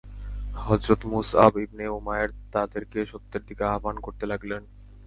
[0.65, 4.61] হযরত মুসআব ইবনে উমায়ের তাদেরকে সত্যের দিকে আহবান করতে লাগলেন।